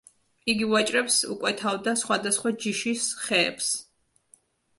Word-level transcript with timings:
იგი 0.51 0.69
ვაჭრებს 0.69 1.17
უკვეთავდა 1.33 1.93
სხვადასხვა 2.05 2.53
ჯიშის 2.65 3.07
ხეებს. 3.27 3.71